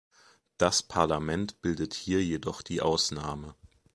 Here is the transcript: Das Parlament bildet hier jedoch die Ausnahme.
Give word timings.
Das 0.57 0.81
Parlament 0.81 1.61
bildet 1.61 1.93
hier 1.93 2.23
jedoch 2.25 2.63
die 2.63 2.81
Ausnahme. 2.81 3.53